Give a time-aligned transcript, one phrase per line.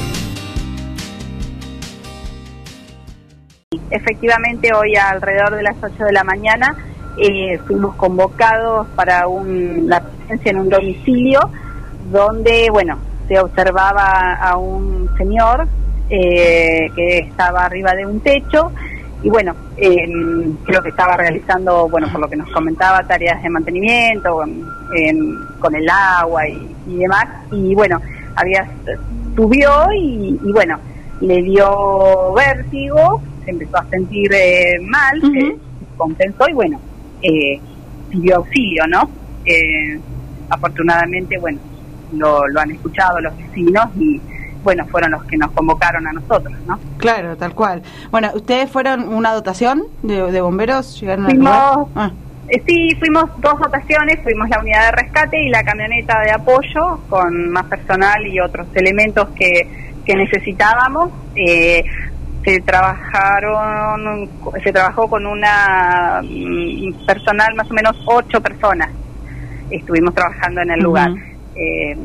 [3.90, 6.76] Efectivamente, hoy alrededor de las 8 de la mañana
[7.16, 11.40] eh, fuimos convocados para un, la presencia en un domicilio
[12.12, 12.98] donde, bueno,
[13.30, 15.68] se observaba a un señor
[16.08, 18.72] eh, que estaba arriba de un techo
[19.22, 23.50] y bueno, em, creo que estaba realizando, bueno, por lo que nos comentaba, tareas de
[23.50, 24.42] mantenimiento
[24.96, 27.26] em, con el agua y, demás.
[27.52, 28.00] Y bueno,
[28.34, 28.68] había
[29.36, 30.78] subió y, bueno,
[31.20, 35.56] le dio vértigo, se empezó a sentir eh, mal, se
[35.96, 36.80] compensó y bueno,
[37.22, 37.60] eh,
[38.08, 39.08] pidió auxilio, ¿no?
[39.44, 40.00] Eh,
[40.48, 41.60] afortunadamente, bueno,
[42.12, 44.20] lo, lo han escuchado los vecinos y
[44.62, 46.78] bueno, fueron los que nos convocaron a nosotros, ¿no?
[46.98, 47.82] Claro, tal cual.
[48.10, 51.00] Bueno, ¿ustedes fueron una dotación de, bomberos?
[51.00, 52.10] ¿Llegaron fuimos, ah.
[52.48, 57.00] eh, Sí, fuimos dos dotaciones, fuimos la unidad de rescate y la camioneta de apoyo
[57.08, 61.10] con más personal y otros elementos que, que necesitábamos.
[61.34, 61.82] Eh,
[62.44, 64.28] se trabajaron,
[64.62, 68.90] se trabajó con una mm, personal más o menos ocho personas.
[69.70, 71.10] Estuvimos trabajando en el lugar.
[71.54, 71.96] Eh,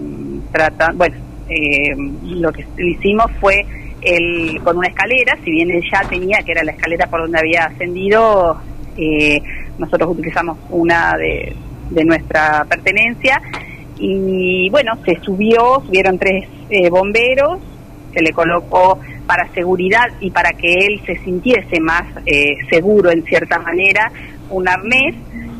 [0.96, 1.16] bueno,
[1.50, 3.66] eh, lo que hicimos fue
[4.02, 7.40] el, con una escalera, si bien él ya tenía, que era la escalera por donde
[7.40, 8.60] había ascendido,
[8.98, 9.42] eh,
[9.78, 11.56] nosotros utilizamos una de,
[12.04, 13.40] nuestra pertenencia
[14.00, 17.60] y bueno, se subió, subieron tres eh, bomberos,
[18.12, 23.24] se le colocó para seguridad y para que él se sintiese más eh, seguro en
[23.24, 24.12] cierta manera
[24.50, 25.16] un arnés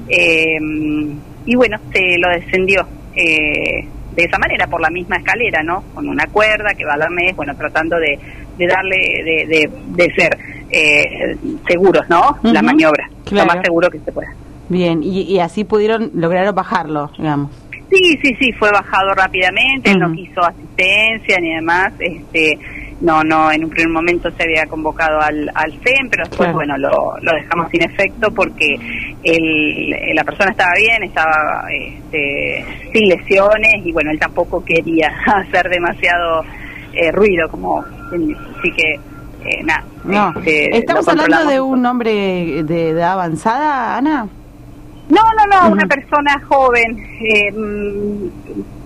[0.08, 2.88] y bueno, se lo descendió.
[3.16, 5.84] Eh, de esa manera, por la misma escalera, ¿no?
[5.94, 8.18] Con una cuerda que va a la mes, bueno, tratando de,
[8.66, 10.38] darle, de, de, ser
[10.72, 11.36] eh,
[11.68, 12.38] seguros, ¿no?
[12.44, 14.34] La maniobra, lo más seguro que se pueda.
[14.70, 17.52] Bien, y, así pudieron lograr bajarlo, digamos.
[17.92, 22.58] Sí, sí, sí, fue bajado rápidamente, no quiso asistencia ni demás, este
[23.02, 26.78] no, no, en un primer momento se había convocado al, al CEN, pero después, bueno,
[26.78, 28.80] lo, lo dejamos sin efecto porque
[29.24, 35.70] el, la persona estaba bien, estaba este, sin lesiones y, bueno, él tampoco quería hacer
[35.70, 36.44] demasiado
[36.94, 38.94] eh, ruido, como, así que,
[39.44, 39.84] eh, nada.
[40.38, 44.28] Este, ¿Estamos hablando de un hombre de edad avanzada, Ana?
[45.10, 47.54] No, no, no, una persona joven, eh,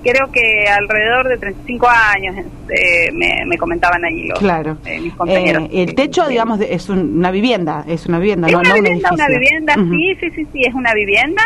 [0.03, 4.77] creo que alrededor de 35 años eh, me, comentaban allí los claro.
[4.85, 5.67] Eh, mis compañeros.
[5.71, 9.27] el techo, digamos, es una vivienda, es una vivienda, es no, una, no vivienda, una
[9.27, 11.43] vivienda, sí, sí, sí, sí, es una vivienda.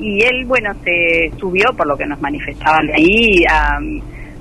[0.00, 3.44] y él, bueno, se subió, por lo que nos manifestaban ahí,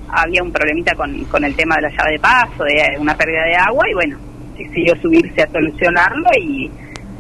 [0.10, 3.44] había un problemita con, con el tema de la llave de paso, de una pérdida
[3.44, 4.18] de agua, y bueno,
[4.58, 6.70] decidió subirse a solucionarlo y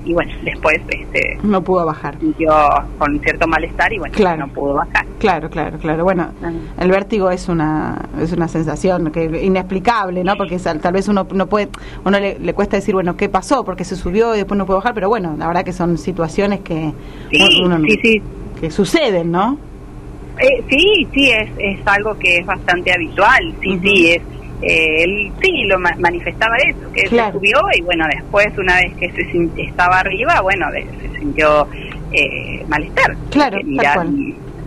[0.05, 2.17] y bueno, después este no pudo bajar.
[2.19, 2.53] Sintió
[2.97, 5.04] con cierto malestar y bueno, no pudo bajar.
[5.25, 6.03] Claro, claro, claro.
[6.03, 6.27] Bueno,
[6.79, 10.35] el vértigo es una es una sensación que inexplicable, ¿no?
[10.37, 11.69] Porque tal vez uno no puede
[12.03, 13.65] uno le, cuesta decir, bueno, ¿qué pasó?
[13.65, 16.59] Porque se subió y después no pudo bajar, pero bueno, la verdad que son situaciones
[16.59, 16.93] que
[17.31, 17.39] sí,
[18.03, 18.21] sí,
[18.61, 19.57] que suceden, ¿no?
[20.39, 24.21] Eh, sí, sí, es, es algo que es bastante habitual, sí, sí, es
[24.61, 29.11] eh, él sí lo manifestaba eso, que se subió y bueno, después una vez que
[29.11, 31.67] se estaba arriba, bueno, se sintió
[32.11, 33.15] eh, malestar.
[33.31, 33.57] Claro,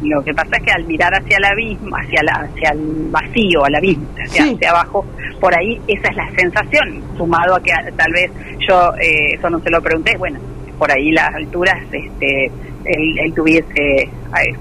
[0.02, 3.64] lo que pasa es que al mirar hacia el abismo, hacia, la, hacia el vacío,
[3.64, 5.04] al abismo, hacia, hacia abajo,
[5.40, 8.30] por ahí esa es la sensación, sumado a que tal vez
[8.68, 10.38] yo, eh, eso no se lo pregunté, bueno,
[10.78, 12.50] por ahí las alturas, este,
[12.84, 14.10] él, tuviese eh,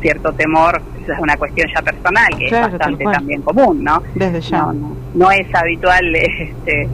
[0.02, 4.02] cierto temor, esa es una cuestión ya personal, que es bastante también común, ¿no?
[4.16, 4.68] Desde ya.
[5.14, 6.88] No, es habitual, este,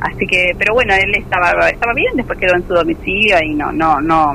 [0.00, 3.70] así que, pero bueno, él estaba, estaba bien, después quedó en su domicilio y no,
[3.72, 4.32] no, no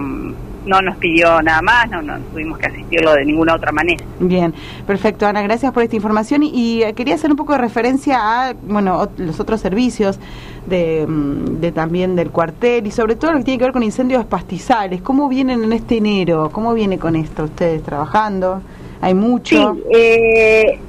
[0.66, 4.04] no nos pidió nada más, no, no tuvimos que asistirlo de ninguna otra manera.
[4.20, 4.54] Bien,
[4.86, 8.54] perfecto, Ana, gracias por esta información y, eh, quería hacer un poco de referencia a,
[8.54, 10.20] bueno, los otros servicios
[10.68, 13.84] de, mm, de, también del cuartel y sobre todo lo que tiene que ver con
[13.84, 15.02] incendios pastizales.
[15.02, 16.50] ¿Cómo vienen en este enero?
[16.52, 18.62] ¿Cómo viene con esto ustedes trabajando?
[19.02, 19.74] ¿Hay mucho?
[19.74, 20.80] Sí, eh,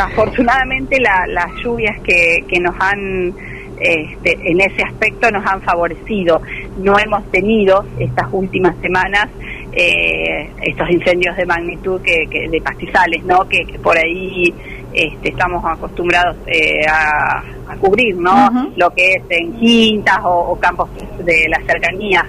[0.00, 3.32] afortunadamente las lluvias que, que nos han
[3.78, 6.40] este, en ese aspecto nos han favorecido.
[6.76, 9.28] No hemos tenido estas últimas semanas
[9.72, 13.46] eh, estos incendios de magnitud que, de pastizales, ¿no?
[13.48, 14.52] Que, por ahí
[14.92, 17.42] este, estamos acostumbrados eh, a,
[17.78, 18.72] cubrir, ¿no?
[18.76, 20.88] Lo que es en quintas o, campos
[21.22, 22.24] de la cercanía.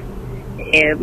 [0.60, 0.94] Eh,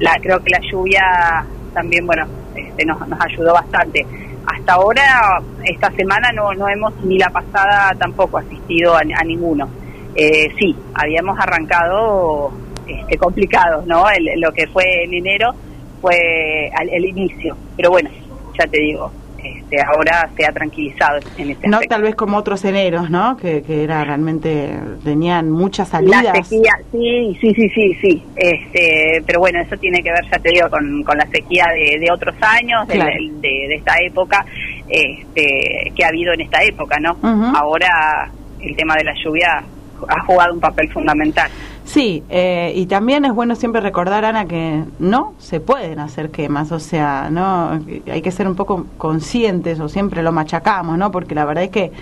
[0.00, 2.26] la, creo que la lluvia también, bueno,
[2.56, 4.04] este, nos, nos ayudó bastante.
[4.46, 9.68] hasta ahora, esta semana no, no hemos, ni la pasada tampoco asistido a, ninguno.
[10.16, 12.52] Eh, sí, habíamos arrancado
[12.86, 14.04] este, complicados, ¿no?
[14.36, 15.54] lo que fue en enero
[16.00, 18.10] fue el inicio, pero bueno,
[18.58, 19.10] ya te digo,
[19.44, 23.36] este, ahora se ha tranquilizado en este No tal vez como otros eneros, ¿no?
[23.36, 24.70] Que, que era realmente,
[25.02, 26.24] tenían muchas salidas.
[26.24, 28.22] La sequía, sí, sí, sí, sí, sí.
[28.36, 32.10] Este, pero bueno, eso tiene que ver, ya te digo, con, con la sequía de,
[32.10, 32.98] otros años, de,
[33.40, 34.44] de, esta época,
[34.88, 37.16] este, que ha habido en esta época, ¿no?
[37.54, 39.62] Ahora el tema de la lluvia
[40.08, 41.50] ha jugado un papel fundamental.
[41.84, 46.72] Sí, eh, y también es bueno siempre recordar, Ana, que no se pueden hacer quemas,
[46.72, 47.80] o sea, no
[48.10, 51.10] hay que ser un poco conscientes, o siempre lo machacamos, ¿no?
[51.10, 51.92] Porque la verdad es que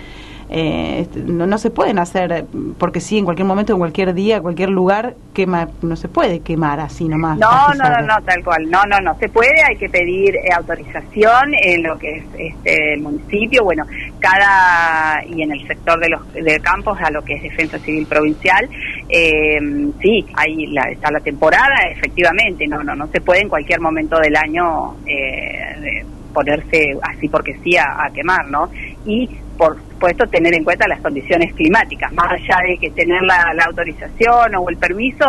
[0.55, 2.45] eh, este, no, no, se pueden hacer,
[2.77, 6.41] porque sí, en cualquier momento, en cualquier día, en cualquier lugar, quema, no se puede
[6.41, 7.39] quemar así nomás.
[7.39, 8.69] No, no, no, no, tal cual.
[8.69, 12.93] No, no, no se puede, hay que pedir eh, autorización en lo que es este,
[12.93, 13.83] el municipio, bueno,
[14.19, 18.05] cada, y en el sector de los de campos, a lo que es Defensa Civil
[18.05, 18.69] Provincial,
[19.09, 19.59] eh,
[20.01, 24.17] sí, ahí la, está la temporada, efectivamente, no, no, no se puede en cualquier momento
[24.19, 26.03] del año eh,
[26.33, 28.69] ponerse así porque sí a, a quemar, ¿no?
[29.05, 33.53] Y por supuesto, tener en cuenta las condiciones climáticas, más allá de que tener la,
[33.65, 35.25] autorización o el permiso,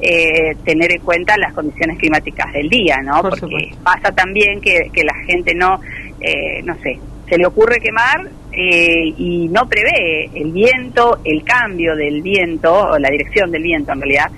[0.00, 3.22] eh, tener en cuenta las condiciones climáticas del día, ¿no?
[3.22, 5.80] Porque pasa también que, que, la gente no,
[6.20, 6.98] eh, no sé,
[7.28, 12.98] se le ocurre quemar eh, y no prevé el viento, el cambio del viento, o
[12.98, 14.30] la dirección del viento en realidad.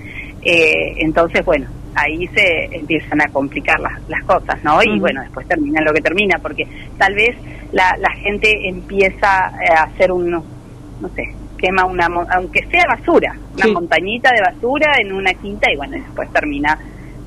[0.43, 4.81] entonces, bueno, ahí se empiezan a complicar las, las cosas, ¿no?
[4.83, 6.67] Y bueno, después termina lo que termina, porque
[6.97, 7.35] tal vez
[7.71, 13.67] la, la gente empieza a hacer un, no sé, quema una, aunque sea basura, una
[13.67, 16.77] montañita de basura en una quinta y bueno, después termina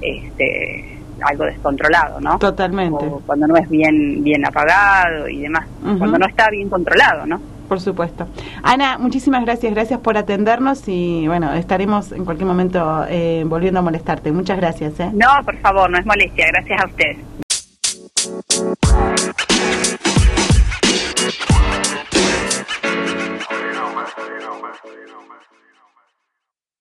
[0.01, 2.39] este algo descontrolado, ¿no?
[2.39, 3.05] Totalmente.
[3.27, 5.67] cuando no es bien bien apagado y demás,
[5.99, 7.41] cuando no está bien controlado, ¿no?
[7.69, 8.29] Por supuesto.
[8.63, 13.83] Ana, muchísimas gracias, gracias por atendernos y bueno, estaremos en cualquier momento eh, volviendo a
[13.83, 14.33] molestarte.
[14.33, 15.01] Muchas gracias.
[15.01, 15.11] ¿eh?
[15.15, 17.17] No, por favor, no es molestia, gracias a usted.